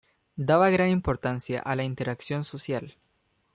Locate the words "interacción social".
1.83-2.95